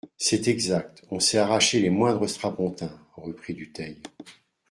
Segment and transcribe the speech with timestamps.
[0.17, 4.01] C'est exact, on s'est arraché les moindres strapontins, reprit Dutheil.